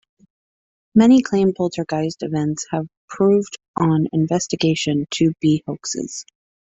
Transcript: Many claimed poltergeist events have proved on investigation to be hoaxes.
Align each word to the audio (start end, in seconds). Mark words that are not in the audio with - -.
Many 0.95 1.21
claimed 1.21 1.53
poltergeist 1.55 2.23
events 2.23 2.65
have 2.71 2.87
proved 3.07 3.59
on 3.75 4.07
investigation 4.11 5.05
to 5.11 5.31
be 5.41 5.63
hoaxes. 5.67 6.25